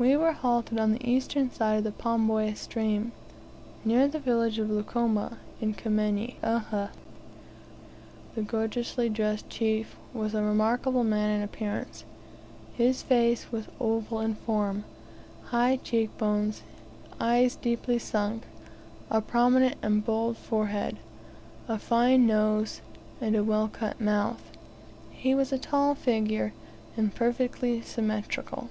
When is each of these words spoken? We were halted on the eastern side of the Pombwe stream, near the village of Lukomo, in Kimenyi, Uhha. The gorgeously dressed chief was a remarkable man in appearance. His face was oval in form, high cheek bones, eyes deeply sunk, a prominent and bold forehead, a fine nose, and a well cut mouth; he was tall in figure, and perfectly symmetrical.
We 0.00 0.16
were 0.16 0.30
halted 0.30 0.78
on 0.78 0.92
the 0.92 1.04
eastern 1.10 1.50
side 1.50 1.78
of 1.78 1.82
the 1.82 1.90
Pombwe 1.90 2.54
stream, 2.56 3.10
near 3.84 4.06
the 4.06 4.20
village 4.20 4.60
of 4.60 4.70
Lukomo, 4.70 5.38
in 5.60 5.74
Kimenyi, 5.74 6.36
Uhha. 6.40 6.90
The 8.36 8.42
gorgeously 8.42 9.08
dressed 9.08 9.50
chief 9.50 9.96
was 10.14 10.34
a 10.34 10.42
remarkable 10.44 11.02
man 11.02 11.30
in 11.30 11.42
appearance. 11.42 12.04
His 12.74 13.02
face 13.02 13.50
was 13.50 13.66
oval 13.80 14.20
in 14.20 14.36
form, 14.36 14.84
high 15.46 15.78
cheek 15.82 16.16
bones, 16.16 16.62
eyes 17.18 17.56
deeply 17.56 17.98
sunk, 17.98 18.44
a 19.10 19.20
prominent 19.20 19.78
and 19.82 20.04
bold 20.04 20.36
forehead, 20.36 20.96
a 21.66 21.76
fine 21.76 22.24
nose, 22.24 22.82
and 23.20 23.34
a 23.34 23.42
well 23.42 23.66
cut 23.66 24.00
mouth; 24.00 24.48
he 25.10 25.34
was 25.34 25.52
tall 25.60 25.90
in 25.90 25.96
figure, 25.96 26.52
and 26.96 27.16
perfectly 27.16 27.82
symmetrical. 27.82 28.68